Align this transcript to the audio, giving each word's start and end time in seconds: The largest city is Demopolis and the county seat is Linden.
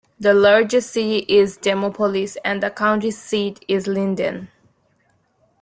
The 0.19 0.33
largest 0.33 0.93
city 0.93 1.25
is 1.29 1.57
Demopolis 1.57 2.35
and 2.43 2.63
the 2.63 2.71
county 2.71 3.11
seat 3.11 3.63
is 3.67 3.85
Linden. 3.85 4.47